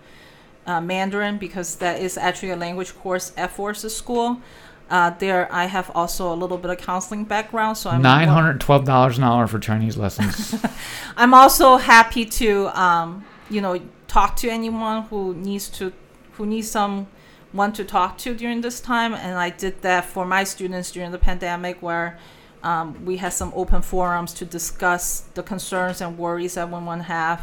[0.65, 4.41] uh, Mandarin because that is actually a language course at Forrest's School.
[4.89, 8.59] Uh, there, I have also a little bit of counseling background, so I'm Nine hundred
[8.59, 10.55] twelve dollars an hour for Chinese lessons.
[11.17, 15.93] I'm also happy to, um, you know, talk to anyone who needs to,
[16.33, 17.07] who needs some
[17.53, 19.13] someone to talk to during this time.
[19.13, 22.17] And I did that for my students during the pandemic, where
[22.63, 27.41] um, we had some open forums to discuss the concerns and worries that one have.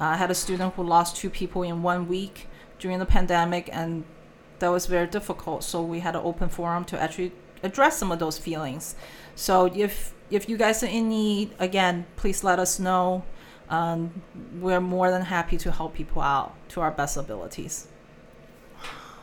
[0.00, 2.48] Uh, I had a student who lost two people in one week
[2.80, 4.04] during the pandemic, and
[4.64, 5.62] that was very difficult.
[5.62, 8.94] So we had an open forum to actually address some of those feelings.
[9.34, 13.24] So if if you guys are in need, again, please let us know.
[13.68, 14.22] Um,
[14.58, 17.88] we're more than happy to help people out to our best abilities.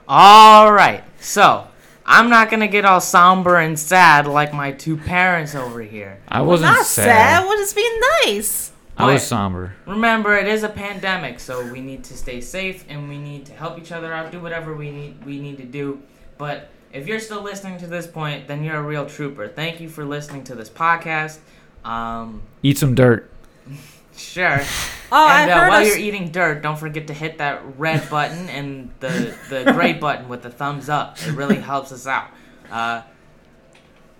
[0.07, 1.67] All right, so
[2.05, 6.21] I'm not gonna get all somber and sad like my two parents over here.
[6.27, 7.05] I wasn't Not sad.
[7.05, 7.47] sad.
[7.47, 8.70] We're just being nice.
[8.97, 9.73] I was somber.
[9.87, 13.53] Remember, it is a pandemic, so we need to stay safe and we need to
[13.53, 16.01] help each other out, do whatever we need we need to do.
[16.37, 19.47] But if you're still listening to this point, then you're a real trooper.
[19.47, 21.39] Thank you for listening to this podcast.
[21.83, 23.29] Um, Eat some dirt.
[24.15, 24.61] sure.
[25.13, 27.77] Oh, and I uh, heard while us- you're eating dirt, don't forget to hit that
[27.77, 31.17] red button and the the gray button with the thumbs up.
[31.27, 32.29] It really helps us out.
[32.71, 33.01] Uh,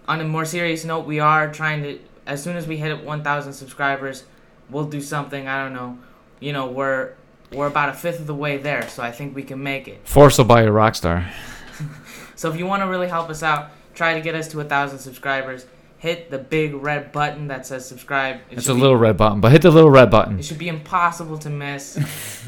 [0.05, 1.99] on a more serious note, we are trying to.
[2.27, 4.25] As soon as we hit 1,000 subscribers,
[4.71, 5.47] we'll do something.
[5.47, 5.99] I don't know.
[6.39, 7.13] You know, we're
[7.53, 10.07] we're about a fifth of the way there, so I think we can make it.
[10.07, 11.29] Force will buy a rock star.
[12.35, 14.63] So if you want to really help us out, try to get us to a
[14.63, 15.67] thousand subscribers.
[15.99, 18.37] Hit the big red button that says subscribe.
[18.49, 20.39] It It's should a be- little red button, but hit the little red button.
[20.39, 21.99] It should be impossible to miss.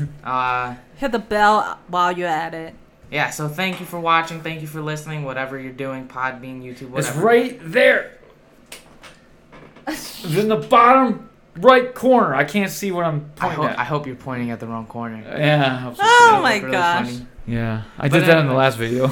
[0.23, 2.73] uh, hit the bell while you're at it.
[3.11, 3.29] yeah.
[3.29, 4.41] So thank you for watching.
[4.41, 5.21] Thank you for listening.
[5.25, 6.97] Whatever you're doing, Podbean, YouTube, whatever.
[6.97, 8.17] It's right there.
[9.87, 12.33] It's in the bottom right corner.
[12.35, 13.79] I can't see what I'm I pointing hope, at.
[13.79, 15.21] I hope you're pointing at the wrong corner.
[15.25, 15.65] yeah.
[15.65, 17.05] I hope Oh my look really gosh.
[17.11, 17.27] funny.
[17.47, 17.83] Yeah.
[17.97, 18.55] I But did that in the anyway.
[18.55, 19.07] last video.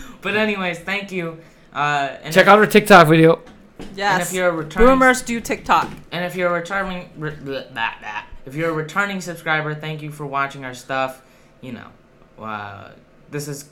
[0.22, 1.38] But anyways, thank you.
[1.72, 3.42] Uh, and Check if, out our TikTok video.
[3.78, 4.28] And Yes.
[4.30, 5.88] if you're a returning Boomers do TikTok.
[6.10, 8.26] And if you're a returning, re, bleh, that, that.
[8.44, 11.22] if you're a returning subscriber, thank you for watching our stuff.
[11.60, 12.90] You know, uh,
[13.30, 13.68] this is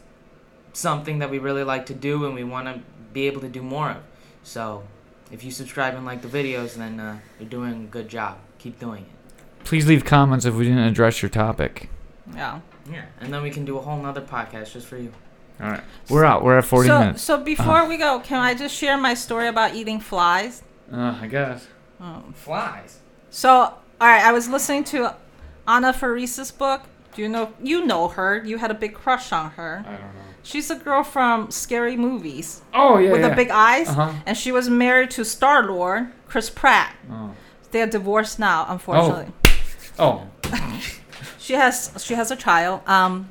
[0.74, 2.80] something that we really like to do, and we want to
[3.12, 4.03] be able to do more of.
[4.45, 4.84] So,
[5.30, 8.38] if you subscribe and like the videos, then uh, you're doing a good job.
[8.58, 9.64] Keep doing it.
[9.64, 11.88] Please leave comments if we didn't address your topic.
[12.34, 12.60] Yeah.
[12.90, 15.12] Yeah, and then we can do a whole nother podcast just for you.
[15.60, 15.82] All right.
[16.10, 16.44] We're out.
[16.44, 17.22] We're at 40 so, minutes.
[17.22, 20.62] so before we go, can I just share my story about eating flies?
[20.92, 21.66] Uh, I guess.
[22.00, 22.98] Um, Flies.
[23.30, 25.14] So, all right, I was listening to
[25.66, 26.82] Anna Faris's book.
[27.14, 27.54] Do you know?
[27.62, 28.44] You know her.
[28.44, 29.84] You had a big crush on her.
[29.86, 30.23] I don't know.
[30.45, 33.11] She's a girl from Scary Movies Oh, yeah.
[33.11, 33.28] with yeah.
[33.30, 34.12] the big eyes, Uh-huh.
[34.26, 36.95] and she was married to Star Lord Chris Pratt.
[37.11, 37.30] Oh.
[37.72, 39.32] They are divorced now, unfortunately.
[39.99, 40.28] Oh.
[41.38, 42.80] She has she has a child.
[42.88, 43.28] Um,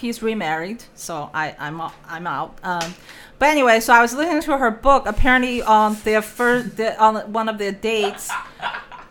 [0.00, 2.58] he's remarried, so I I'm I'm out.
[2.62, 2.94] Um,
[3.38, 5.04] but anyway, so I was listening to her book.
[5.06, 8.30] Apparently, on their first on one of their dates,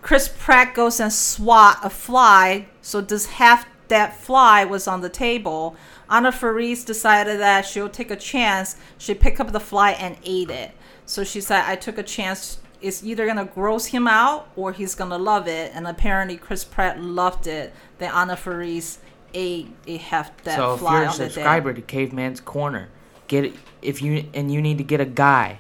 [0.02, 2.66] Chris Pratt goes and swat a fly.
[2.82, 5.76] So this half that fly was on the table.
[6.10, 8.78] Anna Faris decided that she'll take a chance.
[8.98, 10.72] She picked up the fly and ate it.
[11.06, 14.96] So she said, "I took a chance." It's either gonna gross him out or he's
[14.96, 15.72] gonna love it.
[15.76, 17.74] And apparently, Chris Pratt loved it.
[18.00, 19.00] Then Anna Faris
[19.34, 22.90] ate a half that so if you're a on the subscriber to Caveman's Corner,
[23.28, 25.60] get it, if you and you need to get a guy,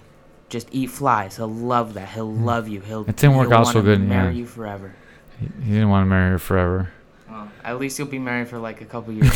[0.49, 1.35] just eat flies.
[1.35, 2.09] He'll love that.
[2.09, 2.45] He'll hmm.
[2.45, 2.79] love you.
[2.79, 3.01] He'll.
[3.07, 4.37] It didn't work out so wanna good in the Marry end.
[4.37, 4.95] you forever.
[5.39, 6.91] He he didn't want to marry her forever.
[7.31, 9.33] Well, at least you'll be married for like a couple years.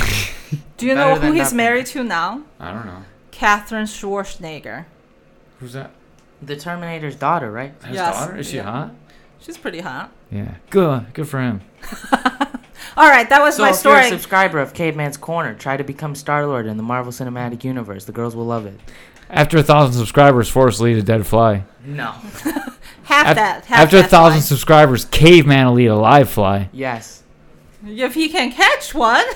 [0.78, 1.58] Do you Better know who than he's nothing.
[1.58, 2.41] married to now?
[2.60, 3.04] I don't know.
[3.32, 4.86] Catherine Schwarzenegger.
[5.60, 5.91] Who's that?
[6.41, 7.74] the Terminator's daughter, right?
[7.86, 8.38] His Yes, daughter?
[8.38, 8.64] Is she yeah.
[8.64, 8.91] hot?
[9.39, 10.12] She's pretty hot.
[10.30, 10.56] Yeah.
[10.70, 11.14] Good.
[11.14, 11.62] Good for him.
[12.98, 14.10] All right, that was So my if you're a story.
[14.10, 18.06] subscriber of Caveman's Corner, try to become Star Lord in the Marvel Cinematic Universe.
[18.06, 18.80] The girls will love it.
[19.30, 21.64] After a thousand subscribers, Forrest will eat a dead fly.
[21.84, 22.12] No.
[23.04, 23.66] half Af- that.
[23.66, 24.46] Half After a that thousand fly.
[24.48, 26.70] subscribers, Caveman will eat a live fly.
[26.74, 27.24] yes.
[27.86, 29.26] If he can catch one.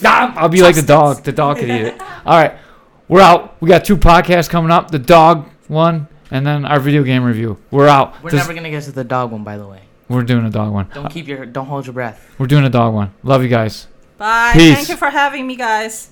[0.00, 1.22] Nah, I'll be like the dog.
[1.22, 2.00] The dog could eat it.
[2.26, 2.54] All right.
[3.06, 3.56] We're out.
[3.62, 4.90] We got two podcasts coming up.
[4.90, 7.56] The dog one, and then our video game review.
[7.70, 8.20] We're out.
[8.20, 9.82] We're This- never gonna get to the dog one, by the way.
[10.08, 10.88] we're doing a dog one.
[10.92, 11.46] Don't keep your.
[11.46, 12.20] Don't hold your breath.
[12.36, 13.12] We're doing a dog one.
[13.22, 13.86] Love you guys.
[14.18, 14.52] Bye.
[14.54, 14.74] Peace.
[14.74, 16.08] Thank you for having me, guys.